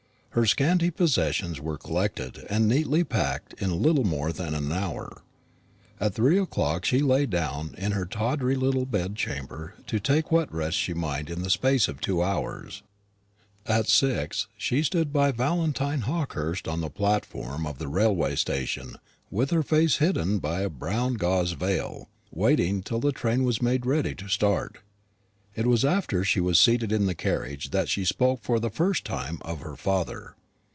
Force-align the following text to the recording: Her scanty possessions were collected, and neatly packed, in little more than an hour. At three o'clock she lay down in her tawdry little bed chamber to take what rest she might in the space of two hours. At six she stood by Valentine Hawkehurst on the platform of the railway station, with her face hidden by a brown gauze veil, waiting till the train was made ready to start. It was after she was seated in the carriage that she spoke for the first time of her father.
Her 0.33 0.45
scanty 0.45 0.89
possessions 0.91 1.59
were 1.59 1.77
collected, 1.77 2.45
and 2.49 2.65
neatly 2.65 3.03
packed, 3.03 3.51
in 3.61 3.81
little 3.83 4.05
more 4.05 4.31
than 4.31 4.55
an 4.55 4.71
hour. 4.71 5.23
At 5.99 6.13
three 6.13 6.39
o'clock 6.39 6.85
she 6.85 6.99
lay 7.01 7.25
down 7.25 7.75
in 7.77 7.91
her 7.91 8.05
tawdry 8.05 8.55
little 8.55 8.85
bed 8.85 9.17
chamber 9.17 9.75
to 9.87 9.99
take 9.99 10.31
what 10.31 10.49
rest 10.55 10.77
she 10.77 10.93
might 10.93 11.29
in 11.29 11.41
the 11.41 11.49
space 11.49 11.89
of 11.89 11.99
two 11.99 12.23
hours. 12.23 12.81
At 13.65 13.89
six 13.89 14.47
she 14.55 14.83
stood 14.83 15.11
by 15.11 15.33
Valentine 15.33 16.03
Hawkehurst 16.03 16.65
on 16.65 16.79
the 16.79 16.89
platform 16.89 17.67
of 17.67 17.77
the 17.77 17.89
railway 17.89 18.37
station, 18.37 18.95
with 19.29 19.49
her 19.51 19.63
face 19.63 19.97
hidden 19.97 20.39
by 20.39 20.61
a 20.61 20.69
brown 20.69 21.15
gauze 21.15 21.51
veil, 21.51 22.07
waiting 22.31 22.83
till 22.83 23.01
the 23.01 23.11
train 23.11 23.43
was 23.43 23.61
made 23.61 23.85
ready 23.85 24.15
to 24.15 24.29
start. 24.29 24.77
It 25.53 25.67
was 25.67 25.83
after 25.83 26.23
she 26.23 26.39
was 26.39 26.61
seated 26.61 26.93
in 26.93 27.07
the 27.07 27.13
carriage 27.13 27.71
that 27.71 27.89
she 27.89 28.05
spoke 28.05 28.41
for 28.41 28.57
the 28.57 28.69
first 28.69 29.03
time 29.03 29.39
of 29.41 29.59
her 29.59 29.75
father. 29.75 30.35